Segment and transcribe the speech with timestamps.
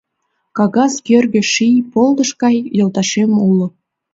[0.57, 3.67] Кагаз кӧргӧ ший полдыш гай йолташем уло.